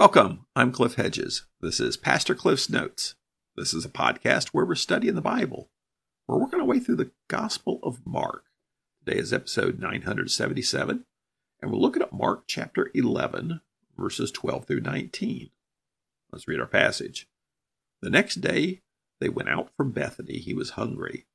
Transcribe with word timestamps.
Welcome. 0.00 0.46
I'm 0.56 0.72
Cliff 0.72 0.94
Hedges. 0.94 1.44
This 1.60 1.78
is 1.78 1.98
Pastor 1.98 2.34
Cliff's 2.34 2.70
Notes. 2.70 3.16
This 3.54 3.74
is 3.74 3.84
a 3.84 3.90
podcast 3.90 4.48
where 4.48 4.64
we're 4.64 4.74
studying 4.74 5.14
the 5.14 5.20
Bible. 5.20 5.68
We're 6.26 6.38
working 6.38 6.58
our 6.58 6.64
way 6.64 6.80
through 6.80 6.96
the 6.96 7.10
Gospel 7.28 7.80
of 7.82 8.06
Mark. 8.06 8.44
Today 9.04 9.18
is 9.18 9.30
episode 9.30 9.78
977, 9.78 11.04
and 11.60 11.70
we're 11.70 11.76
looking 11.76 12.00
at 12.00 12.14
Mark 12.14 12.44
chapter 12.46 12.90
11, 12.94 13.60
verses 13.98 14.30
12 14.30 14.64
through 14.64 14.80
19. 14.80 15.50
Let's 16.32 16.48
read 16.48 16.60
our 16.60 16.66
passage. 16.66 17.28
The 18.00 18.08
next 18.08 18.36
day 18.36 18.80
they 19.20 19.28
went 19.28 19.50
out 19.50 19.68
from 19.76 19.92
Bethany. 19.92 20.38
He 20.38 20.54
was 20.54 20.70
hungry. 20.70 21.26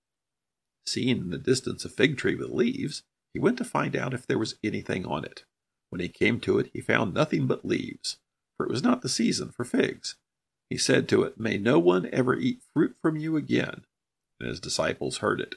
Seeing 0.88 1.20
in 1.20 1.30
the 1.30 1.38
distance 1.38 1.86
a 1.86 1.90
fig 1.90 2.18
tree 2.18 2.34
with 2.34 2.50
leaves, 2.50 3.04
he 3.32 3.40
went 3.40 3.60
to 3.60 3.64
find 3.64 3.96
out 3.96 4.16
if 4.16 4.26
there 4.26 4.40
was 4.40 4.56
anything 4.64 5.06
on 5.06 5.24
it. 5.24 5.44
When 5.90 6.02
he 6.02 6.10
came 6.10 6.40
to 6.40 6.58
it, 6.58 6.72
he 6.74 6.82
found 6.82 7.14
nothing 7.14 7.46
but 7.46 7.64
leaves 7.64 8.18
for 8.58 8.66
it 8.66 8.72
was 8.72 8.84
not 8.84 9.02
the 9.02 9.10
season 9.10 9.52
for 9.52 9.64
figs. 9.64 10.16
He 10.70 10.78
said 10.78 11.08
to 11.10 11.24
it, 11.24 11.40
May 11.40 11.58
no 11.58 11.78
one 11.80 12.10
ever 12.12 12.36
eat 12.36 12.64
fruit 12.74 12.96
from 13.02 13.18
you 13.18 13.38
again. 13.38 13.86
And 14.40 14.50
his 14.50 14.60
disciples 14.60 15.18
heard 15.18 15.40
it. 15.40 15.56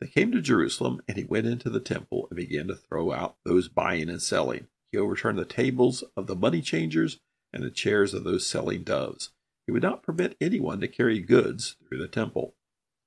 They 0.00 0.08
came 0.08 0.32
to 0.32 0.40
Jerusalem, 0.40 1.00
and 1.06 1.16
he 1.16 1.24
went 1.24 1.46
into 1.46 1.70
the 1.70 1.80
temple 1.80 2.26
and 2.28 2.36
began 2.36 2.66
to 2.66 2.74
throw 2.74 3.12
out 3.12 3.36
those 3.44 3.68
buying 3.68 4.08
and 4.08 4.20
selling. 4.20 4.66
He 4.90 4.98
overturned 4.98 5.38
the 5.38 5.44
tables 5.44 6.02
of 6.16 6.26
the 6.26 6.34
money 6.34 6.60
changers 6.60 7.20
and 7.52 7.62
the 7.62 7.70
chairs 7.70 8.12
of 8.12 8.24
those 8.24 8.46
selling 8.46 8.82
doves. 8.82 9.30
He 9.66 9.72
would 9.72 9.82
not 9.82 10.02
permit 10.02 10.36
anyone 10.40 10.80
to 10.80 10.88
carry 10.88 11.20
goods 11.20 11.76
through 11.86 11.98
the 11.98 12.08
temple. 12.08 12.54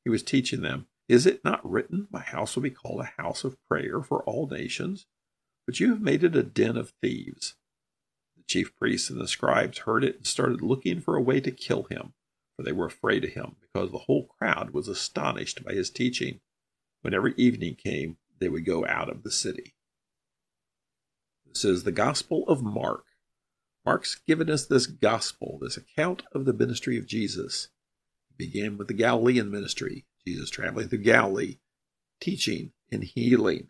He 0.06 0.10
was 0.10 0.24
teaching 0.24 0.62
them, 0.62 0.88
Is 1.10 1.26
it 1.26 1.44
not 1.44 1.70
written, 1.70 2.08
My 2.12 2.22
house 2.22 2.56
will 2.56 2.64
be 2.64 2.70
called 2.70 3.02
a 3.02 3.22
house 3.22 3.44
of 3.44 3.58
prayer 3.68 4.02
for 4.02 4.24
all 4.24 4.48
nations? 4.48 5.06
But 5.68 5.80
you 5.80 5.90
have 5.90 6.02
made 6.02 6.24
it 6.24 6.36
a 6.36 6.44
den 6.44 6.78
of 6.78 6.94
thieves 7.02 7.56
chief 8.48 8.76
priests 8.76 9.10
and 9.10 9.20
the 9.20 9.28
scribes 9.28 9.80
heard 9.80 10.04
it 10.04 10.18
and 10.18 10.28
started 10.28 10.62
looking 10.62 11.02
for 11.02 11.16
a 11.16 11.22
way 11.22 11.40
to 11.40 11.52
kill 11.52 11.84
him, 11.84 12.14
for 12.56 12.64
they 12.64 12.72
were 12.72 12.86
afraid 12.86 13.24
of 13.24 13.32
him, 13.32 13.56
because 13.62 13.92
the 13.92 14.00
whole 14.00 14.28
crowd 14.28 14.72
was 14.72 14.88
astonished 14.88 15.64
by 15.64 15.74
his 15.74 15.90
teaching. 15.90 16.40
Whenever 17.02 17.30
evening 17.30 17.76
came, 17.76 18.18
they 18.40 18.50
would 18.50 18.66
go 18.66 18.86
out 18.86 19.10
of 19.10 19.24
the 19.24 19.32
city. 19.32 19.76
This 21.46 21.66
is 21.66 21.84
the 21.84 21.92
Gospel 21.92 22.48
of 22.48 22.64
Mark. 22.64 23.06
Mark's 23.86 24.16
given 24.28 24.50
us 24.50 24.66
this 24.66 24.88
gospel, 24.88 25.60
this 25.62 25.78
account 25.78 26.24
of 26.34 26.46
the 26.46 26.54
ministry 26.54 26.98
of 26.98 27.08
Jesus. 27.08 27.70
It 28.32 28.38
began 28.38 28.78
with 28.78 28.88
the 28.88 28.94
Galilean 28.94 29.52
ministry, 29.52 30.06
Jesus 30.26 30.50
traveling 30.50 30.90
through 30.90 31.04
Galilee, 31.04 31.60
teaching 32.20 32.72
and 32.92 33.04
healing. 33.04 33.70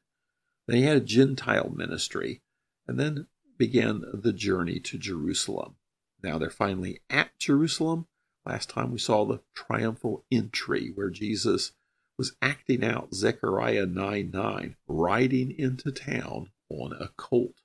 Then 0.68 0.78
he 0.78 0.84
had 0.84 0.98
a 0.98 1.02
Gentile 1.02 1.72
ministry, 1.76 2.42
and 2.88 3.00
then 3.00 3.28
began 3.58 4.04
the 4.14 4.34
journey 4.34 4.80
to 4.80 4.98
Jerusalem. 4.98 5.76
Now 6.22 6.38
they're 6.38 6.50
finally 6.50 7.02
at 7.10 7.38
Jerusalem. 7.40 8.08
Last 8.46 8.70
time 8.70 8.92
we 8.92 9.00
saw 9.00 9.26
the 9.26 9.42
triumphal 9.54 10.26
entry 10.32 10.92
where 10.94 11.10
Jesus 11.10 11.72
was 12.18 12.36
acting 12.42 12.84
out 12.84 13.14
Zechariah 13.14 13.86
9 13.86 14.32
9, 14.32 14.76
riding 14.88 15.52
into 15.58 15.92
town 15.92 16.52
on 16.70 16.94
a 16.94 17.10
colt, 17.18 17.62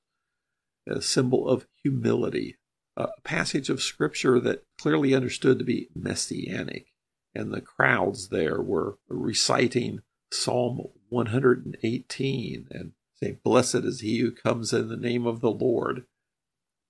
a 0.86 1.00
symbol 1.00 1.48
of 1.48 1.66
humility, 1.82 2.56
a 2.96 3.08
passage 3.22 3.70
of 3.70 3.82
scripture 3.82 4.40
that 4.40 4.64
clearly 4.78 5.14
understood 5.14 5.58
to 5.58 5.64
be 5.64 5.88
messianic. 5.94 6.86
And 7.34 7.52
the 7.52 7.60
crowds 7.60 8.28
there 8.28 8.60
were 8.60 8.98
reciting 9.08 10.02
Psalm 10.32 10.88
118 11.08 12.68
and 12.70 12.92
Say, 13.22 13.38
Blessed 13.42 13.76
is 13.76 14.00
he 14.00 14.18
who 14.18 14.30
comes 14.30 14.72
in 14.72 14.88
the 14.88 14.96
name 14.96 15.26
of 15.26 15.40
the 15.40 15.50
Lord. 15.50 16.04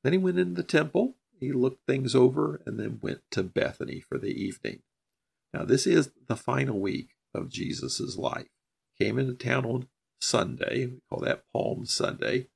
Then 0.02 0.12
he 0.12 0.18
went 0.18 0.38
into 0.38 0.54
the 0.54 0.62
temple, 0.62 1.16
he 1.38 1.52
looked 1.52 1.86
things 1.86 2.14
over, 2.14 2.60
and 2.64 2.78
then 2.78 3.00
went 3.02 3.22
to 3.32 3.42
Bethany 3.42 4.00
for 4.00 4.18
the 4.18 4.32
evening. 4.32 4.82
Now, 5.52 5.64
this 5.64 5.86
is 5.86 6.10
the 6.28 6.36
final 6.36 6.78
week 6.78 7.10
of 7.34 7.50
Jesus' 7.50 8.16
life. 8.16 8.48
Came 8.98 9.18
into 9.18 9.34
town 9.34 9.64
on 9.64 9.88
Sunday, 10.20 10.86
we 10.86 11.00
call 11.08 11.20
that 11.20 11.44
Palm 11.52 11.86
Sunday, 11.86 12.48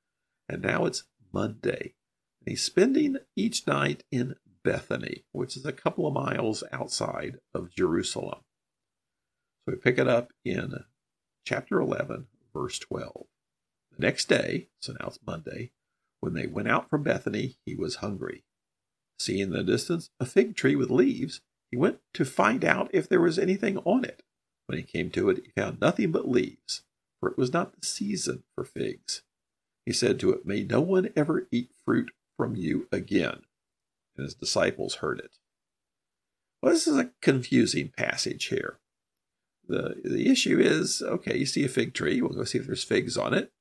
and 0.47 0.61
now 0.61 0.85
it's 0.85 1.03
Monday. 1.33 1.95
And 2.39 2.51
he's 2.51 2.63
spending 2.63 3.17
each 3.35 3.67
night 3.67 4.03
in 4.11 4.35
Bethany, 4.63 5.25
which 5.31 5.57
is 5.57 5.65
a 5.65 5.73
couple 5.73 6.07
of 6.07 6.13
miles 6.13 6.63
outside 6.71 7.39
of 7.53 7.73
Jerusalem. 7.75 8.39
So 9.65 9.73
we 9.73 9.75
pick 9.75 9.97
it 9.97 10.07
up 10.07 10.31
in 10.43 10.73
chapter 11.45 11.79
11, 11.79 12.27
verse 12.53 12.79
12. 12.79 13.25
The 13.97 14.05
next 14.05 14.27
day, 14.27 14.67
so 14.79 14.93
now 14.93 15.07
it's 15.07 15.19
Monday, 15.25 15.71
when 16.19 16.33
they 16.33 16.47
went 16.47 16.67
out 16.67 16.89
from 16.89 17.03
Bethany, 17.03 17.57
he 17.65 17.75
was 17.75 17.97
hungry. 17.97 18.43
Seeing 19.19 19.39
in 19.39 19.49
the 19.51 19.63
distance 19.63 20.09
a 20.19 20.25
fig 20.25 20.55
tree 20.55 20.75
with 20.75 20.89
leaves, 20.89 21.41
he 21.71 21.77
went 21.77 21.99
to 22.13 22.25
find 22.25 22.65
out 22.65 22.89
if 22.93 23.07
there 23.07 23.21
was 23.21 23.39
anything 23.39 23.77
on 23.79 24.03
it. 24.03 24.23
When 24.65 24.77
he 24.77 24.83
came 24.83 25.11
to 25.11 25.29
it, 25.29 25.43
he 25.45 25.51
found 25.51 25.79
nothing 25.79 26.11
but 26.11 26.27
leaves, 26.27 26.81
for 27.19 27.29
it 27.29 27.37
was 27.37 27.53
not 27.53 27.79
the 27.79 27.85
season 27.85 28.43
for 28.53 28.65
figs. 28.65 29.21
He 29.85 29.93
said 29.93 30.19
to 30.19 30.31
it, 30.31 30.45
May 30.45 30.63
no 30.63 30.81
one 30.81 31.11
ever 31.15 31.47
eat 31.51 31.71
fruit 31.85 32.11
from 32.35 32.55
you 32.55 32.87
again. 32.91 33.41
And 34.17 34.25
his 34.25 34.33
disciples 34.33 34.95
heard 34.95 35.19
it. 35.19 35.37
Well, 36.61 36.73
this 36.73 36.87
is 36.87 36.97
a 36.97 37.11
confusing 37.21 37.91
passage 37.95 38.45
here. 38.45 38.79
The, 39.67 40.01
the 40.03 40.29
issue 40.29 40.59
is 40.59 41.01
okay, 41.01 41.37
you 41.37 41.45
see 41.45 41.63
a 41.63 41.69
fig 41.69 41.93
tree, 41.93 42.21
we'll 42.21 42.31
go 42.31 42.43
see 42.43 42.57
if 42.57 42.65
there's 42.65 42.83
figs 42.83 43.17
on 43.17 43.33
it 43.33 43.51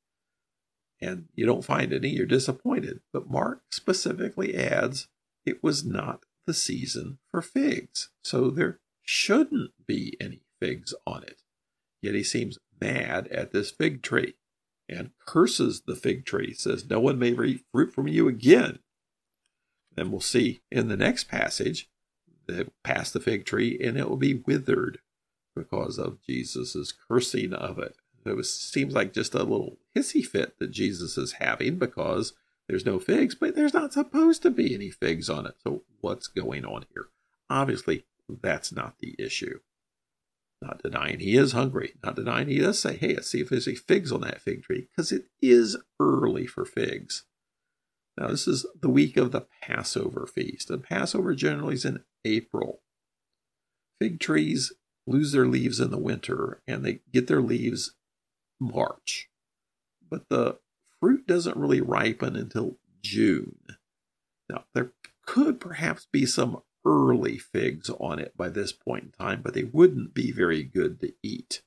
and 1.00 1.26
you 1.34 1.44
don't 1.46 1.64
find 1.64 1.92
any, 1.92 2.10
you're 2.10 2.26
disappointed. 2.26 3.00
But 3.12 3.30
Mark 3.30 3.62
specifically 3.70 4.56
adds 4.56 5.08
it 5.44 5.62
was 5.62 5.84
not 5.84 6.24
the 6.46 6.54
season 6.54 7.18
for 7.30 7.42
figs, 7.42 8.10
so 8.22 8.50
there 8.50 8.80
shouldn't 9.02 9.72
be 9.86 10.16
any 10.20 10.42
figs 10.60 10.94
on 11.06 11.22
it. 11.24 11.42
Yet 12.00 12.14
he 12.14 12.22
seems 12.22 12.58
mad 12.80 13.28
at 13.28 13.52
this 13.52 13.70
fig 13.70 14.02
tree 14.02 14.34
and 14.88 15.10
curses 15.26 15.82
the 15.86 15.96
fig 15.96 16.24
tree, 16.26 16.52
says, 16.52 16.88
No 16.88 17.00
one 17.00 17.18
may 17.18 17.30
eat 17.30 17.64
fruit 17.72 17.94
from 17.94 18.08
you 18.08 18.28
again. 18.28 18.78
Then 19.96 20.10
we'll 20.10 20.20
see 20.20 20.60
in 20.70 20.88
the 20.88 20.96
next 20.96 21.24
passage, 21.24 21.88
that 22.46 22.70
pass 22.82 23.10
the 23.10 23.20
fig 23.20 23.44
tree 23.44 23.78
and 23.82 23.96
it 23.96 24.08
will 24.08 24.16
be 24.16 24.34
withered 24.34 24.98
because 25.56 25.98
of 25.98 26.20
Jesus' 26.22 26.92
cursing 27.08 27.52
of 27.52 27.78
it. 27.78 27.96
It 28.24 28.36
was, 28.36 28.52
seems 28.52 28.94
like 28.94 29.12
just 29.12 29.34
a 29.34 29.42
little 29.42 29.78
hissy 29.96 30.24
fit 30.24 30.58
that 30.58 30.70
Jesus 30.70 31.16
is 31.16 31.32
having 31.34 31.78
because 31.78 32.32
there's 32.68 32.86
no 32.86 32.98
figs, 32.98 33.34
but 33.34 33.54
there's 33.54 33.74
not 33.74 33.92
supposed 33.92 34.42
to 34.42 34.50
be 34.50 34.74
any 34.74 34.90
figs 34.90 35.28
on 35.28 35.46
it. 35.46 35.56
So 35.62 35.82
what's 36.00 36.28
going 36.28 36.64
on 36.64 36.86
here? 36.92 37.06
Obviously, 37.50 38.04
that's 38.28 38.72
not 38.72 38.98
the 39.00 39.14
issue. 39.18 39.60
Not 40.62 40.82
denying 40.82 41.20
he 41.20 41.36
is 41.36 41.52
hungry, 41.52 41.94
not 42.02 42.16
denying 42.16 42.48
he 42.48 42.58
does 42.58 42.78
say, 42.78 42.96
hey, 42.96 43.14
let's 43.14 43.30
see 43.30 43.40
if 43.40 43.50
there's 43.50 43.68
any 43.68 43.76
figs 43.76 44.10
on 44.10 44.22
that 44.22 44.40
fig 44.40 44.62
tree, 44.62 44.88
because 44.90 45.12
it 45.12 45.26
is 45.42 45.76
early 46.00 46.46
for 46.46 46.64
figs. 46.64 47.24
Now, 48.16 48.28
this 48.28 48.48
is 48.48 48.64
the 48.80 48.88
week 48.88 49.16
of 49.18 49.32
the 49.32 49.46
Passover 49.60 50.26
feast, 50.26 50.70
and 50.70 50.82
Passover 50.82 51.34
generally 51.34 51.74
is 51.74 51.84
in 51.84 52.04
April. 52.24 52.80
Fig 54.00 54.20
trees 54.20 54.72
lose 55.06 55.32
their 55.32 55.46
leaves 55.46 55.80
in 55.80 55.90
the 55.90 55.98
winter, 55.98 56.62
and 56.66 56.82
they 56.82 57.00
get 57.12 57.26
their 57.26 57.42
leaves 57.42 57.94
March, 58.58 59.28
but 60.08 60.28
the 60.28 60.58
fruit 61.00 61.26
doesn't 61.26 61.56
really 61.56 61.80
ripen 61.80 62.36
until 62.36 62.78
June. 63.02 63.58
Now, 64.48 64.64
there 64.74 64.92
could 65.26 65.60
perhaps 65.60 66.06
be 66.10 66.26
some 66.26 66.62
early 66.84 67.38
figs 67.38 67.90
on 67.98 68.18
it 68.18 68.36
by 68.36 68.48
this 68.48 68.72
point 68.72 69.04
in 69.04 69.10
time, 69.10 69.40
but 69.42 69.54
they 69.54 69.64
wouldn't 69.64 70.14
be 70.14 70.30
very 70.30 70.62
good 70.62 71.00
to 71.00 71.12
eat. 71.22 71.62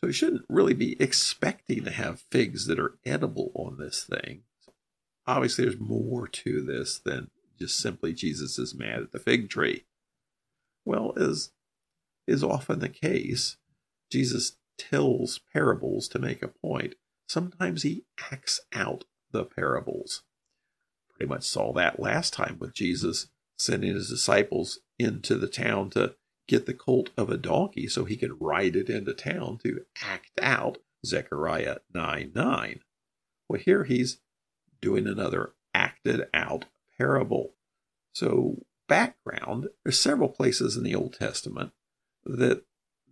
So 0.00 0.08
you 0.08 0.12
shouldn't 0.12 0.44
really 0.48 0.74
be 0.74 1.00
expecting 1.00 1.84
to 1.84 1.90
have 1.90 2.24
figs 2.30 2.66
that 2.66 2.78
are 2.78 2.98
edible 3.04 3.50
on 3.54 3.78
this 3.78 4.04
thing. 4.04 4.42
Obviously, 5.26 5.64
there's 5.64 5.80
more 5.80 6.28
to 6.28 6.60
this 6.62 6.98
than 6.98 7.30
just 7.58 7.78
simply 7.78 8.12
Jesus 8.12 8.58
is 8.58 8.74
mad 8.74 9.00
at 9.00 9.12
the 9.12 9.18
fig 9.18 9.48
tree. 9.48 9.84
Well, 10.84 11.14
as 11.16 11.50
is 12.26 12.44
often 12.44 12.80
the 12.80 12.88
case, 12.88 13.56
Jesus 14.10 14.56
tells 14.76 15.40
parables 15.52 16.08
to 16.08 16.18
make 16.18 16.42
a 16.42 16.48
point. 16.48 16.94
Sometimes 17.26 17.82
he 17.82 18.04
acts 18.30 18.60
out 18.72 19.04
the 19.32 19.44
parables. 19.44 20.22
Pretty 21.10 21.28
much 21.28 21.44
saw 21.44 21.72
that 21.72 22.00
last 22.00 22.32
time 22.32 22.58
with 22.58 22.74
Jesus 22.74 23.28
sending 23.56 23.94
his 23.94 24.08
disciples 24.08 24.80
into 24.98 25.36
the 25.36 25.48
town 25.48 25.90
to 25.90 26.14
get 26.46 26.66
the 26.66 26.74
colt 26.74 27.10
of 27.16 27.30
a 27.30 27.36
donkey 27.36 27.86
so 27.86 28.04
he 28.04 28.16
could 28.16 28.40
ride 28.40 28.76
it 28.76 28.90
into 28.90 29.14
town 29.14 29.58
to 29.62 29.84
act 30.02 30.32
out 30.42 30.78
Zechariah 31.04 31.78
9 31.92 32.32
9. 32.34 32.80
Well, 33.48 33.60
here 33.60 33.84
he's 33.84 34.18
doing 34.80 35.06
another 35.06 35.52
acted 35.74 36.26
out 36.32 36.66
parable. 36.98 37.54
So, 38.12 38.62
background 38.88 39.68
there's 39.82 39.98
several 39.98 40.28
places 40.28 40.76
in 40.76 40.84
the 40.84 40.94
Old 40.94 41.14
Testament 41.14 41.72
that 42.24 42.64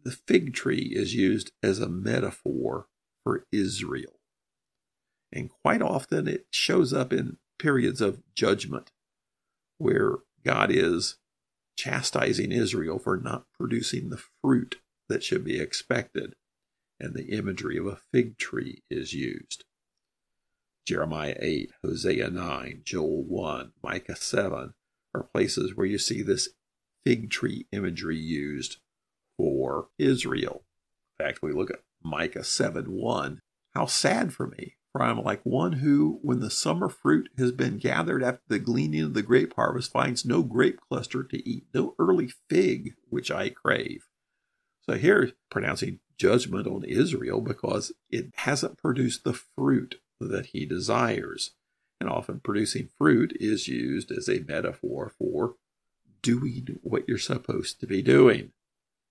the 0.05 0.11
fig 0.11 0.53
tree 0.55 0.93
is 0.95 1.15
used 1.15 1.53
as 1.63 1.79
a 1.79 1.89
metaphor 1.89 2.89
for 3.25 3.47
Israel. 3.53 4.19
And 5.33 5.51
quite 5.63 5.83
often 5.83 6.29
it 6.29 6.47
shows 6.51 6.93
up 6.93 7.13
in 7.13 7.39
periods 7.59 8.01
of 8.01 8.23
judgment 8.35 8.91
where 9.79 10.19
God 10.45 10.71
is 10.71 11.17
chastising 11.77 12.53
Israel 12.53 12.99
for 12.99 13.17
not 13.17 13.47
producing 13.59 14.11
the 14.11 14.23
fruit 14.43 14.77
that 15.09 15.23
should 15.23 15.45
be 15.45 15.59
expected, 15.59 16.35
and 17.01 17.15
the 17.15 17.37
imagery 17.37 17.77
of 17.79 17.87
a 17.87 17.99
fig 18.13 18.39
tree 18.39 18.83
is 18.91 19.13
used. 19.13 19.65
Jeremiah 20.87 21.37
8, 21.39 21.73
Hosea 21.85 22.31
9, 22.31 22.83
Joel 22.85 23.23
1, 23.25 23.73
Micah 23.83 24.17
7 24.17 24.75
are 25.15 25.23
places 25.23 25.77
where 25.77 25.87
you 25.87 25.99
see 25.99 26.23
this 26.23 26.49
fig 27.05 27.31
tree 27.31 27.67
imagery 27.73 28.17
used 28.17 28.79
for 29.37 29.89
Israel. 29.99 30.65
In 31.19 31.27
fact, 31.27 31.43
we 31.43 31.53
look 31.53 31.71
at 31.71 31.83
Micah 32.05 32.45
7 32.45 32.91
1. 32.91 33.41
How 33.75 33.87
sad 33.87 34.33
for 34.33 34.47
me, 34.47 34.77
for 34.93 35.03
I 35.03 35.11
am 35.11 35.23
like 35.23 35.41
one 35.45 35.75
who, 35.75 36.19
when 36.23 36.41
the 36.41 36.51
summer 36.51 36.89
fruit 36.89 37.31
has 37.39 37.53
been 37.53 37.79
gathered 37.79 38.23
after 38.23 38.43
the 38.49 38.59
gleaning 38.59 39.05
of 39.05 39.15
the 39.15 39.23
grape 39.23 39.55
harvest, 39.55 39.93
finds 39.93 40.25
no 40.25 40.43
grape 40.43 40.81
cluster 40.89 41.23
to 41.25 41.49
eat, 41.49 41.67
no 41.73 41.95
early 41.99 42.31
fig 42.49 42.95
which 43.09 43.31
I 43.31 43.49
crave. 43.49 44.09
So 44.83 44.95
here, 44.95 45.33
pronouncing 45.51 46.01
judgment 46.19 46.67
on 46.67 46.85
Israel 46.85 47.41
because 47.41 47.93
it 48.11 48.31
hasn't 48.37 48.79
produced 48.79 49.25
the 49.25 49.33
fruit 49.33 50.01
that 50.21 50.47
he 50.47 50.67
desires. 50.67 51.53
And 52.01 52.11
often 52.11 52.41
producing 52.41 52.89
fruit 52.99 53.37
is 53.39 53.69
used 53.69 54.11
as 54.11 54.29
a 54.29 54.45
metaphor 54.47 55.13
for 55.19 55.55
doing 56.21 56.79
what 56.83 57.09
you're 57.09 57.19
supposed 57.19 57.81
to 57.81 57.87
be 57.87 58.03
doing. 58.03 58.53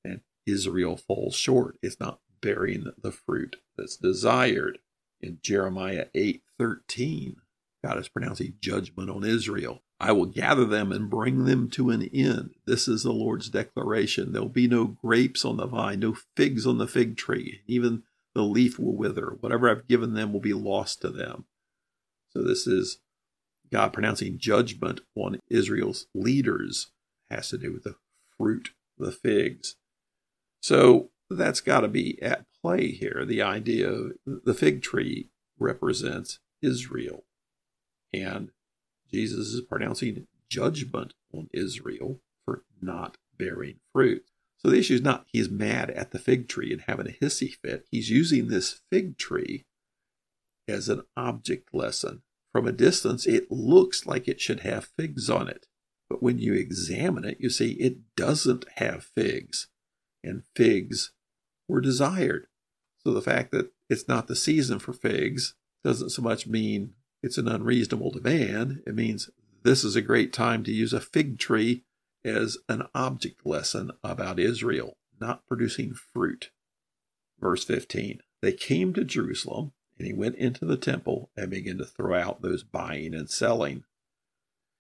And 0.04 0.22
Israel 0.46 0.98
falls 0.98 1.36
short. 1.36 1.78
It's 1.82 2.00
not 2.00 2.20
bearing 2.42 2.92
the 3.02 3.12
fruit 3.12 3.58
that's 3.78 3.98
desired. 3.98 4.80
In 5.22 5.40
Jeremiah 5.42 6.08
8:13, 6.16 7.38
God 7.84 7.98
is 7.98 8.10
pronouncing 8.10 8.56
judgment 8.60 9.10
on 9.10 9.24
Israel. 9.24 9.84
I 10.00 10.12
will 10.14 10.26
gather 10.26 10.66
them 10.66 10.92
and 10.92 11.10
bring 11.10 11.46
them 11.46 11.70
to 11.72 11.92
an 11.92 12.04
end. 12.04 12.56
This 12.66 12.88
is 12.88 13.04
the 13.04 13.14
Lord's 13.14 13.50
declaration. 13.50 14.32
There'll 14.32 14.50
be 14.50 14.68
no 14.68 14.86
grapes 14.86 15.46
on 15.46 15.58
the 15.58 15.68
vine, 15.68 16.00
no 16.00 16.16
figs 16.36 16.66
on 16.66 16.80
the 16.80 16.88
fig 16.88 17.18
tree. 17.18 17.62
Even 17.68 18.04
the 18.34 18.44
leaf 18.44 18.80
will 18.80 18.96
wither. 18.96 19.38
Whatever 19.40 19.70
I've 19.70 19.88
given 19.88 20.14
them 20.14 20.34
will 20.34 20.40
be 20.40 20.54
lost 20.54 21.02
to 21.02 21.10
them. 21.10 21.46
So 22.30 22.42
this 22.42 22.66
is 22.66 23.00
God 23.72 23.94
pronouncing 23.94 24.40
judgment 24.40 25.02
on 25.16 25.40
Israel's 25.50 26.08
leaders. 26.14 26.92
It 27.30 27.36
has 27.36 27.50
to 27.50 27.58
do 27.58 27.72
with 27.72 27.84
the 27.84 27.96
fruit, 28.38 28.72
the 28.98 29.12
figs. 29.12 29.76
So 30.62 31.12
that's 31.36 31.62
got 31.62 31.82
to 31.82 31.88
be 31.88 32.22
at 32.22 32.46
play 32.62 32.92
here. 32.92 33.26
The 33.26 33.42
idea 33.42 33.90
of 33.90 34.12
the 34.26 34.54
fig 34.54 34.82
tree 34.82 35.30
represents 35.60 36.40
Israel. 36.62 37.24
And 38.14 38.52
Jesus 39.12 39.48
is 39.48 39.62
pronouncing 39.62 40.28
judgment 40.50 41.14
on 41.34 41.48
Israel 41.54 42.20
for 42.46 42.64
not 42.82 43.18
bearing 43.38 43.80
fruit. 43.94 44.26
So 44.58 44.70
the 44.70 44.78
issue 44.78 44.96
is 44.96 45.02
not 45.02 45.26
he's 45.28 45.50
mad 45.50 45.90
at 45.90 46.12
the 46.12 46.20
fig 46.20 46.48
tree 46.48 46.72
and 46.72 46.84
having 46.88 47.08
a 47.08 47.26
hissy 47.26 47.56
fit. 47.56 47.86
He's 47.90 48.10
using 48.10 48.48
this 48.48 48.82
fig 48.92 49.18
tree 49.18 49.66
as 50.68 50.90
an 50.90 51.04
object 51.18 51.74
lesson. 51.74 52.22
From 52.52 52.68
a 52.68 52.72
distance, 52.72 53.26
it 53.26 53.50
looks 53.50 54.06
like 54.06 54.28
it 54.28 54.42
should 54.42 54.60
have 54.60 54.92
figs 54.98 55.30
on 55.30 55.48
it. 55.48 55.68
But 56.10 56.22
when 56.22 56.38
you 56.38 56.54
examine 56.54 57.24
it, 57.24 57.38
you 57.40 57.50
see 57.50 57.72
it 57.74 58.16
doesn't 58.16 58.66
have 58.76 59.06
figs. 59.16 59.70
And 60.24 60.44
figs 60.56 61.14
were 61.72 61.82
desired. 61.82 62.48
So 63.04 63.14
the 63.14 63.22
fact 63.22 63.52
that 63.52 63.72
it's 63.90 64.08
not 64.08 64.28
the 64.28 64.36
season 64.36 64.78
for 64.78 64.94
figs 64.94 65.56
doesn't 65.84 66.12
so 66.12 66.22
much 66.22 66.46
mean 66.46 66.94
it's 67.24 67.38
an 67.38 67.48
unreasonable 67.48 68.12
demand. 68.12 68.84
It 68.86 68.94
means 68.94 69.30
this 69.64 69.84
is 69.84 69.96
a 69.96 70.02
great 70.02 70.34
time 70.34 70.64
to 70.64 70.72
use 70.72 70.94
a 70.94 71.00
fig 71.00 71.40
tree 71.40 71.84
as 72.24 72.58
an 72.70 72.84
object 72.94 73.46
lesson 73.46 73.92
about 74.04 74.40
Israel 74.40 74.98
not 75.22 75.48
producing 75.48 75.94
fruit. 75.94 76.50
Verse 77.40 77.64
15 77.64 78.20
They 78.42 78.52
came 78.52 78.94
to 78.94 79.06
Jerusalem, 79.06 79.72
and 79.98 80.08
he 80.08 80.14
went 80.14 80.36
into 80.36 80.66
the 80.66 80.78
temple 80.78 81.30
and 81.38 81.52
began 81.52 81.78
to 81.78 81.86
throw 81.86 82.20
out 82.20 82.42
those 82.42 82.64
buying 82.64 83.14
and 83.14 83.30
selling. 83.30 83.84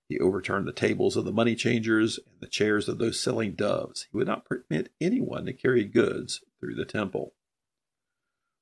He 0.09 0.19
overturned 0.19 0.67
the 0.67 0.73
tables 0.73 1.15
of 1.15 1.23
the 1.23 1.31
money 1.31 1.55
changers 1.55 2.17
and 2.17 2.41
the 2.41 2.47
chairs 2.47 2.89
of 2.89 2.97
those 2.97 3.19
selling 3.19 3.53
doves. 3.53 4.07
He 4.11 4.17
would 4.17 4.27
not 4.27 4.45
permit 4.45 4.91
anyone 4.99 5.45
to 5.45 5.53
carry 5.53 5.85
goods 5.85 6.41
through 6.61 6.75
the 6.75 6.85
temple. 6.85 7.33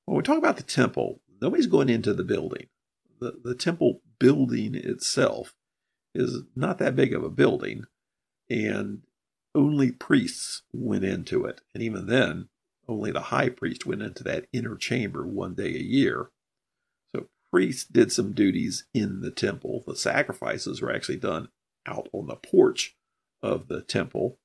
When 0.06 0.18
we 0.18 0.24
talk 0.24 0.40
about 0.40 0.58
the 0.58 0.64
temple, 0.64 1.22
nobody's 1.40 1.68
going 1.68 1.90
into 1.90 2.16
the 2.16 2.24
building. 2.24 2.68
The, 3.20 3.40
the 3.44 3.54
temple 3.54 4.02
building 4.18 4.74
itself 4.74 5.54
is 6.16 6.42
not 6.56 6.80
that 6.80 6.96
big 6.96 7.14
of 7.14 7.24
a 7.24 7.30
building 7.30 7.84
and 8.50 9.04
only 9.54 9.92
priests 9.92 10.64
went 10.74 11.04
into 11.04 11.46
it. 11.46 11.62
And 11.74 11.84
even 11.84 12.08
then, 12.08 12.50
only 12.88 13.12
the 13.12 13.22
high 13.22 13.50
priest 13.50 13.86
went 13.86 14.02
into 14.02 14.24
that 14.24 14.48
inner 14.52 14.76
chamber 14.76 15.28
one 15.28 15.54
day 15.54 15.76
a 15.76 15.80
year. 15.80 16.32
So 17.14 17.28
priests 17.52 17.86
did 17.86 18.12
some 18.12 18.34
duties 18.34 18.86
in 18.94 19.22
the 19.22 19.32
temple. 19.32 19.84
The 19.86 19.96
sacrifices 19.96 20.82
were 20.82 20.92
actually 20.92 21.18
done 21.18 21.50
out 21.86 22.10
on 22.14 22.28
the 22.28 22.36
porch 22.36 22.96
of 23.44 23.68
the 23.68 23.82
temple. 23.82 24.40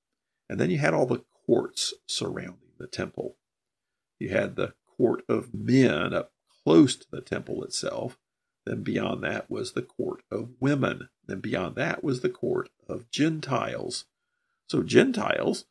And 0.49 0.61
then 0.61 0.71
you 0.71 0.79
had 0.79 0.95
all 0.95 1.07
the 1.07 1.25
courts 1.47 1.95
surrounding 2.07 2.73
the 2.79 2.87
temple. 2.87 3.37
You 4.25 4.31
had 4.31 4.57
the 4.57 4.73
court 4.97 5.23
of 5.29 5.53
men 5.53 6.15
up 6.15 6.33
close 6.65 6.97
to 6.97 7.07
the 7.11 7.21
temple 7.21 7.63
itself. 7.63 8.17
Then 8.65 8.83
beyond 8.83 9.23
that 9.23 9.51
was 9.51 9.73
the 9.73 9.83
court 9.83 10.23
of 10.31 10.49
women. 10.61 11.11
Then 11.27 11.41
beyond 11.41 11.77
that 11.77 12.03
was 12.03 12.23
the 12.23 12.31
court 12.31 12.71
of 12.89 13.11
Gentiles. 13.11 14.07
So 14.71 14.83
Gentiles 14.83 15.67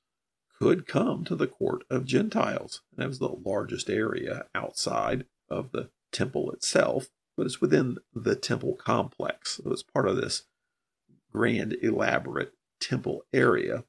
could 0.59 0.85
come 0.85 1.23
to 1.23 1.35
the 1.35 1.47
court 1.47 1.83
of 1.89 2.05
Gentiles. 2.05 2.83
And 2.91 3.01
that 3.01 3.07
was 3.07 3.17
the 3.17 3.35
largest 3.43 3.89
area 3.89 4.45
outside 4.53 5.25
of 5.49 5.71
the 5.71 5.89
temple 6.11 6.51
itself, 6.51 7.09
but 7.35 7.47
it's 7.47 7.59
within 7.59 7.97
the 8.13 8.35
temple 8.35 8.75
complex. 8.75 9.61
So 9.63 9.71
it's 9.71 9.81
part 9.81 10.07
of 10.07 10.17
this 10.17 10.43
grand, 11.31 11.75
elaborate 11.81 12.53
temple 12.79 13.25
area. 13.33 13.83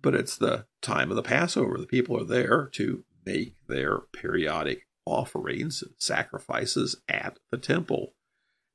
But 0.00 0.14
it's 0.14 0.38
the 0.38 0.64
time 0.80 1.10
of 1.10 1.16
the 1.16 1.22
Passover. 1.22 1.76
The 1.76 1.84
people 1.84 2.18
are 2.18 2.24
there 2.24 2.70
to 2.72 3.04
make 3.24 3.54
their 3.66 3.98
periodic 4.12 4.86
offerings, 5.06 5.84
sacrifices 5.98 6.96
at 7.08 7.38
the 7.50 7.58
temple 7.58 8.14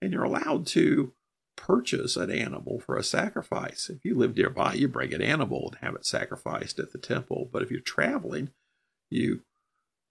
and 0.02 0.14
you're 0.14 0.24
allowed 0.24 0.68
to 0.68 1.14
purchase 1.56 2.16
an 2.16 2.30
animal 2.30 2.80
for 2.80 2.98
a 2.98 3.04
sacrifice. 3.04 3.90
If 3.90 4.04
you 4.04 4.16
live 4.16 4.36
nearby, 4.36 4.74
you 4.74 4.88
bring 4.88 5.14
an 5.14 5.22
animal 5.22 5.70
and 5.70 5.80
have 5.82 5.96
it 5.96 6.06
sacrificed 6.06 6.80
at 6.80 6.92
the 6.92 6.98
temple. 6.98 7.50
But 7.52 7.64
if 7.64 7.72
you're 7.72 7.80
traveling, 7.80 8.52
you 9.10 9.42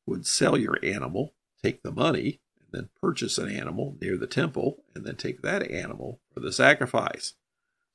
would 0.07 0.27
sell 0.27 0.57
your 0.57 0.79
animal, 0.83 1.35
take 1.63 1.83
the 1.83 1.93
money, 1.93 2.41
and 2.59 2.69
then 2.73 2.89
purchase 3.01 3.39
an 3.39 3.51
animal 3.51 3.97
near 4.01 4.17
the 4.17 4.27
temple, 4.27 4.83
and 4.95 5.05
then 5.05 5.17
take 5.17 5.43
that 5.43 5.71
animal 5.71 6.21
for 6.33 6.41
the 6.41 6.53
sacrifice. 6.53 7.35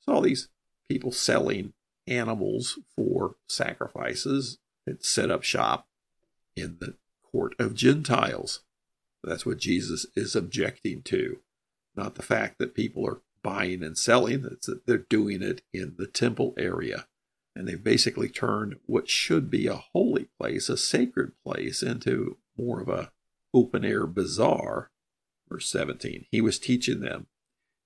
So 0.00 0.14
all 0.14 0.20
these 0.22 0.48
people 0.88 1.12
selling 1.12 1.72
animals 2.06 2.78
for 2.96 3.36
sacrifices 3.48 4.58
had 4.86 5.04
set 5.04 5.30
up 5.30 5.42
shop 5.42 5.86
in 6.56 6.78
the 6.80 6.94
court 7.22 7.54
of 7.58 7.74
Gentiles. 7.74 8.60
That's 9.22 9.44
what 9.44 9.58
Jesus 9.58 10.06
is 10.16 10.34
objecting 10.34 11.02
to 11.02 11.40
not 11.96 12.14
the 12.14 12.22
fact 12.22 12.58
that 12.58 12.74
people 12.74 13.06
are 13.06 13.20
buying 13.42 13.82
and 13.82 13.96
selling, 13.96 14.44
it's 14.44 14.66
that 14.66 14.86
they're 14.86 14.98
doing 14.98 15.42
it 15.42 15.62
in 15.72 15.94
the 15.98 16.06
temple 16.06 16.54
area. 16.58 17.06
And 17.54 17.66
they've 17.66 17.82
basically 17.82 18.28
turned 18.28 18.76
what 18.86 19.08
should 19.08 19.50
be 19.50 19.66
a 19.66 19.82
holy 19.92 20.28
place, 20.38 20.68
a 20.68 20.76
sacred 20.76 21.32
place, 21.44 21.82
into 21.82 22.38
more 22.56 22.80
of 22.80 22.88
a 22.88 23.10
open 23.52 23.84
air 23.84 24.06
bazaar. 24.06 24.90
Verse 25.48 25.68
17, 25.68 26.26
he 26.30 26.40
was 26.40 26.58
teaching 26.58 27.00
them, 27.00 27.26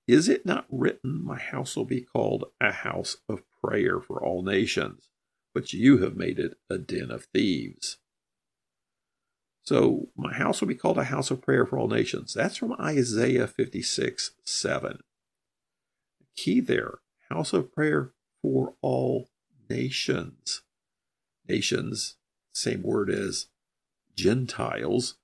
Is 0.07 0.29
it 0.29 0.45
not 0.45 0.67
written, 0.69 1.23
My 1.23 1.39
house 1.39 1.75
will 1.75 1.85
be 1.85 2.01
called 2.01 2.45
a 2.61 2.71
house 2.71 3.17
of 3.27 3.41
prayer 3.63 3.99
for 3.99 4.23
all 4.23 4.43
nations, 4.43 5.09
but 5.53 5.73
you 5.73 5.97
have 5.97 6.15
made 6.15 6.37
it 6.37 6.59
a 6.69 6.77
den 6.77 7.09
of 7.09 7.25
thieves? 7.33 7.97
So 9.65 10.09
my 10.15 10.33
house 10.33 10.61
will 10.61 10.67
be 10.67 10.75
called 10.75 10.99
a 10.99 11.05
house 11.05 11.31
of 11.31 11.41
prayer 11.41 11.65
for 11.65 11.79
all 11.79 11.87
nations. 11.87 12.33
That's 12.33 12.57
from 12.57 12.73
Isaiah 12.79 13.47
56 13.47 14.31
7. 14.43 14.99
Key 16.35 16.59
there 16.59 16.99
house 17.29 17.53
of 17.53 17.73
prayer 17.73 18.11
for 18.41 18.75
all 18.81 19.29
nations. 19.69 20.61
Nations, 21.47 22.17
same 22.53 22.83
word 22.83 23.09
as 23.09 23.47
Gentiles. 24.15 25.15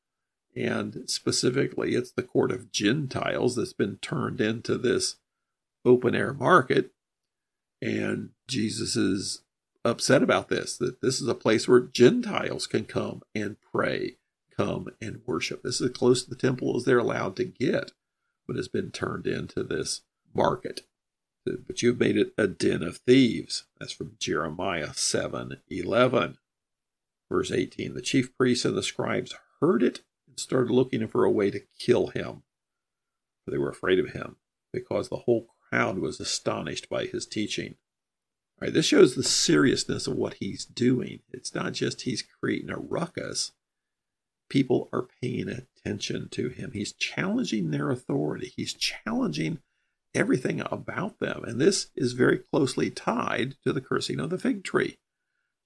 And 0.55 1.03
specifically, 1.09 1.95
it's 1.95 2.11
the 2.11 2.23
court 2.23 2.51
of 2.51 2.71
Gentiles 2.71 3.55
that's 3.55 3.73
been 3.73 3.97
turned 3.97 4.41
into 4.41 4.77
this 4.77 5.15
open 5.85 6.13
air 6.13 6.33
market. 6.33 6.91
And 7.81 8.31
Jesus 8.47 8.95
is 8.95 9.43
upset 9.85 10.21
about 10.21 10.49
this, 10.49 10.77
that 10.77 11.01
this 11.01 11.21
is 11.21 11.27
a 11.27 11.35
place 11.35 11.67
where 11.67 11.79
Gentiles 11.79 12.67
can 12.67 12.85
come 12.85 13.21
and 13.33 13.55
pray 13.71 14.17
come 14.61 14.87
and 15.01 15.21
worship. 15.25 15.63
This 15.63 15.81
is 15.81 15.89
as 15.89 15.97
close 15.97 16.23
to 16.23 16.29
the 16.29 16.35
temple 16.35 16.75
as 16.77 16.85
they're 16.85 16.99
allowed 16.99 17.35
to 17.37 17.45
get, 17.45 17.91
but 18.47 18.57
it's 18.57 18.67
been 18.67 18.91
turned 18.91 19.27
into 19.27 19.63
this 19.63 20.01
market. 20.33 20.81
But 21.45 21.81
you've 21.81 21.99
made 21.99 22.17
it 22.17 22.33
a 22.37 22.47
den 22.47 22.83
of 22.83 22.97
thieves. 22.97 23.65
That's 23.79 23.91
from 23.91 24.15
Jeremiah 24.19 24.93
7 24.93 25.57
11. 25.69 26.37
Verse 27.29 27.51
18 27.51 27.93
The 27.93 28.01
chief 28.01 28.35
priests 28.37 28.65
and 28.65 28.77
the 28.77 28.83
scribes 28.83 29.33
heard 29.59 29.81
it 29.81 30.01
and 30.27 30.39
started 30.39 30.71
looking 30.71 31.07
for 31.07 31.23
a 31.23 31.31
way 31.31 31.49
to 31.49 31.63
kill 31.79 32.07
him. 32.07 32.43
For 33.43 33.51
they 33.51 33.57
were 33.57 33.71
afraid 33.71 33.97
of 33.97 34.11
him, 34.11 34.35
because 34.71 35.09
the 35.09 35.17
whole 35.17 35.47
crowd 35.69 35.97
was 35.97 36.19
astonished 36.19 36.89
by 36.89 37.05
his 37.05 37.25
teaching. 37.25 37.75
All 38.61 38.67
right, 38.67 38.73
this 38.73 38.85
shows 38.85 39.15
the 39.15 39.23
seriousness 39.23 40.05
of 40.05 40.15
what 40.15 40.35
he's 40.35 40.65
doing. 40.65 41.21
It's 41.31 41.55
not 41.55 41.73
just 41.73 42.01
he's 42.01 42.21
creating 42.21 42.69
a 42.69 42.77
ruckus. 42.77 43.53
People 44.51 44.89
are 44.91 45.07
paying 45.21 45.47
attention 45.47 46.27
to 46.31 46.49
him. 46.49 46.71
He's 46.73 46.91
challenging 46.91 47.71
their 47.71 47.89
authority. 47.89 48.51
He's 48.57 48.73
challenging 48.73 49.59
everything 50.13 50.61
about 50.69 51.19
them. 51.19 51.45
And 51.45 51.61
this 51.61 51.87
is 51.95 52.11
very 52.11 52.37
closely 52.37 52.89
tied 52.89 53.55
to 53.63 53.71
the 53.71 53.79
cursing 53.79 54.19
of 54.19 54.29
the 54.29 54.37
fig 54.37 54.65
tree. 54.65 54.97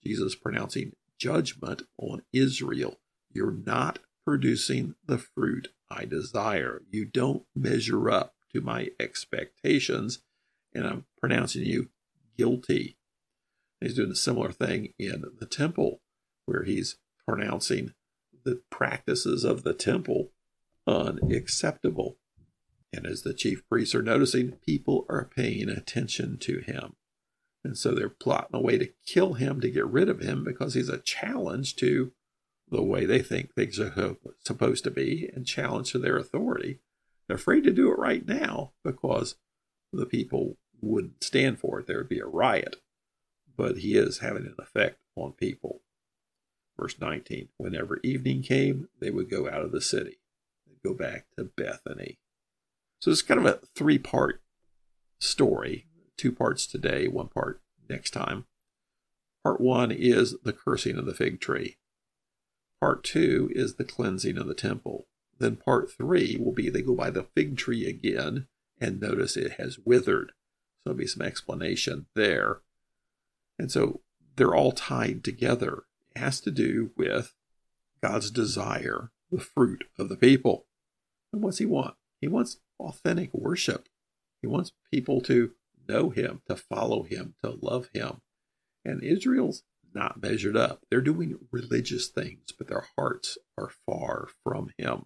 Jesus 0.06 0.36
pronouncing 0.36 0.92
judgment 1.18 1.82
on 1.98 2.22
Israel. 2.32 3.00
You're 3.34 3.58
not 3.66 3.98
producing 4.24 4.94
the 5.04 5.18
fruit 5.18 5.70
I 5.90 6.06
desire. 6.06 6.84
You 6.92 7.06
don't 7.06 7.44
measure 7.56 8.12
up 8.12 8.36
to 8.54 8.62
my 8.62 8.90
expectations, 9.00 10.22
and 10.76 10.86
I'm 10.86 11.06
pronouncing 11.20 11.66
you 11.66 11.90
guilty. 12.38 12.98
He's 13.82 13.96
doing 13.96 14.12
a 14.12 14.16
similar 14.16 14.52
thing 14.52 14.94
in 15.00 15.24
the 15.40 15.48
temple, 15.48 16.02
where 16.46 16.66
he's 16.66 16.98
pronouncing 17.28 17.96
the 18.46 18.62
practices 18.70 19.44
of 19.44 19.64
the 19.64 19.74
temple 19.74 20.32
unacceptable. 20.88 22.18
And 22.94 23.06
as 23.06 23.24
the 23.24 23.34
chief 23.34 23.68
priests 23.68 23.94
are 23.96 24.02
noticing, 24.02 24.54
people 24.66 25.06
are 25.10 25.30
paying 25.36 25.68
attention 25.68 26.38
to 26.40 26.60
him. 26.60 26.96
And 27.64 27.78
so 27.78 27.94
they're 27.94 28.10
plotting 28.10 28.56
a 28.56 28.62
way 28.62 28.78
to 28.78 28.94
kill 29.06 29.34
him, 29.34 29.60
to 29.60 29.72
get 29.72 29.88
rid 29.88 30.08
of 30.08 30.22
him, 30.22 30.44
because 30.44 30.76
he's 30.76 30.88
a 30.88 31.00
challenge 31.00 31.76
to 31.78 32.12
the 32.70 32.84
way 32.84 33.06
they 33.06 33.22
think 33.22 33.54
things 33.54 33.80
are 33.80 34.16
supposed 34.44 34.84
to 34.84 34.92
be 34.92 35.30
and 35.36 35.46
challenge 35.46 35.92
to 35.92 36.00
their 36.00 36.18
authority. 36.18 36.80
They're 37.28 37.38
afraid 37.38 37.64
to 37.64 37.72
do 37.72 37.92
it 37.92 37.98
right 37.98 38.26
now 38.26 38.74
because 38.84 39.36
the 39.92 40.06
people 40.06 40.58
wouldn't 40.80 41.24
stand 41.24 41.60
for 41.60 41.80
it. 41.80 41.88
There 41.88 41.98
would 41.98 42.10
be 42.10 42.20
a 42.20 42.28
riot. 42.28 42.78
But 43.58 43.78
he 43.78 43.98
is 43.98 44.20
having 44.20 44.44
an 44.44 44.56
effect 44.60 45.00
on 45.16 45.34
people. 45.34 45.82
Verse 46.80 46.96
19 47.00 47.50
Whenever 47.58 48.00
evening 48.04 48.42
came, 48.42 48.90
they 49.00 49.10
would 49.10 49.30
go 49.30 49.48
out 49.48 49.62
of 49.62 49.72
the 49.72 49.82
city. 49.82 50.20
They'd 50.68 50.88
go 50.88 50.94
back 50.94 51.26
to 51.38 51.46
Bethany. 51.46 52.20
So 53.00 53.12
it's 53.12 53.22
kind 53.22 53.40
of 53.40 53.46
a 53.46 53.60
three 53.76 53.98
part 53.98 54.42
story, 55.20 55.88
two 56.18 56.32
parts 56.32 56.68
today, 56.68 57.08
one 57.08 57.28
part 57.28 57.62
next 57.90 58.12
time. 58.12 58.46
Part 59.44 59.62
one 59.62 59.92
is 59.92 60.36
the 60.44 60.54
cursing 60.54 60.98
of 60.98 61.06
the 61.06 61.14
fig 61.14 61.40
tree. 61.40 61.78
Part 62.80 63.04
two 63.04 63.50
is 63.54 63.76
the 63.76 63.84
cleansing 63.84 64.38
of 64.38 64.48
the 64.48 64.56
temple. 64.56 65.08
Then 65.38 65.56
part 65.56 65.92
three 65.92 66.38
will 66.40 66.52
be 66.52 66.70
they 66.70 66.82
go 66.82 66.96
by 66.96 67.10
the 67.10 67.28
fig 67.36 67.58
tree 67.58 67.86
again 67.86 68.48
and 68.80 69.00
notice 69.00 69.38
it 69.38 69.54
has 69.54 69.80
withered. 69.80 70.30
So 70.30 70.34
there'll 70.86 70.98
be 70.98 71.08
some 71.08 71.22
explanation 71.22 72.08
there. 72.16 72.62
And 73.58 73.72
so 73.72 74.02
they're 74.36 74.56
all 74.56 74.72
tied 74.72 75.24
together. 75.24 75.84
Has 76.16 76.40
to 76.42 76.52
do 76.52 76.92
with 76.96 77.34
God's 78.02 78.32
desire, 78.32 79.12
the 79.32 79.40
fruit 79.40 79.86
of 80.00 80.10
the 80.10 80.16
people. 80.16 80.66
And 81.34 81.42
what's 81.42 81.58
he 81.58 81.66
want? 81.66 81.96
He 82.22 82.28
wants 82.28 82.58
authentic 82.80 83.34
worship. 83.34 83.90
He 84.42 84.48
wants 84.48 84.72
people 84.92 85.22
to 85.22 85.52
know 85.88 86.10
him, 86.10 86.42
to 86.48 86.56
follow 86.56 87.04
him, 87.04 87.36
to 87.44 87.58
love 87.62 87.90
him. 87.94 88.22
And 88.84 89.04
Israel's 89.04 89.64
not 89.94 90.22
measured 90.22 90.58
up. 90.58 90.86
They're 90.90 91.02
doing 91.02 91.38
religious 91.52 92.08
things, 92.08 92.52
but 92.58 92.68
their 92.68 92.86
hearts 92.98 93.38
are 93.58 93.72
far 93.86 94.28
from 94.44 94.72
him. 94.78 95.06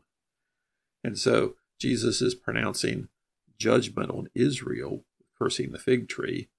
And 1.03 1.17
so 1.17 1.55
Jesus 1.79 2.21
is 2.21 2.35
pronouncing 2.35 3.07
judgment 3.57 4.11
on 4.11 4.29
Israel, 4.35 5.05
cursing 5.37 5.71
the 5.71 5.79
fig 5.79 6.09
tree, 6.09 6.49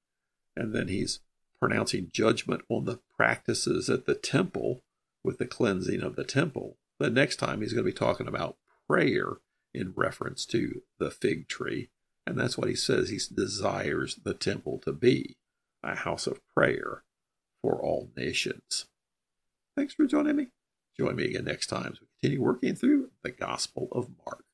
and 0.57 0.75
then 0.75 0.89
he's 0.89 1.21
pronouncing 1.61 2.11
judgment 2.13 2.63
on 2.69 2.85
the 2.85 3.01
practices 3.17 3.91
at 3.91 4.07
the 4.07 4.15
temple 4.15 4.83
with 5.23 5.39
the 5.39 5.47
cleansing 5.47 6.03
of 6.03 6.17
the 6.17 6.25
temple. 6.25 6.77
The 6.99 7.11
next 7.11 7.37
time 7.37 7.61
he's 7.61 7.73
going 7.73 7.85
to 7.85 7.93
be 7.93 7.97
talking 7.97 8.27
about 8.27 8.57
prayer 8.89 9.35
in 9.73 9.93
reference 9.95 10.47
to 10.47 10.83
the 10.99 11.11
fig 11.11 11.49
tree. 11.49 11.91
And 12.27 12.39
that's 12.39 12.59
what 12.59 12.69
he 12.69 12.75
says 12.75 13.09
he 13.09 13.19
desires 13.35 14.19
the 14.25 14.35
temple 14.35 14.79
to 14.85 14.93
be 14.93 15.37
a 15.83 15.95
house 15.95 16.27
of 16.27 16.41
prayer 16.55 17.05
for 17.63 17.83
all 17.83 18.11
nations. 18.17 18.87
Thanks 19.77 19.95
for 19.95 20.07
joining 20.07 20.37
me. 20.37 20.49
Join 20.99 21.17
me 21.17 21.25
again 21.25 21.45
next 21.45 21.69
time 21.69 21.93
as 21.93 22.01
we 22.01 22.07
continue 22.21 22.43
working 22.43 22.75
through 22.75 23.11
the 23.23 23.31
Gospel 23.31 23.89
of 23.93 24.11
Mark. 24.27 24.45